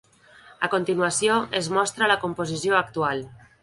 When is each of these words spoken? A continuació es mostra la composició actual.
A 0.67 0.69
continuació 0.75 1.37
es 1.61 1.71
mostra 1.79 2.11
la 2.15 2.19
composició 2.27 2.85
actual. 2.85 3.27